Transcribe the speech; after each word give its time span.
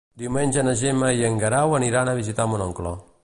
Diumenge 0.19 0.63
na 0.67 0.73
Gemma 0.79 1.11
i 1.19 1.27
en 1.29 1.37
Guerau 1.45 1.77
aniran 1.81 2.13
a 2.13 2.17
visitar 2.23 2.51
mon 2.55 2.67
oncle. 2.71 2.99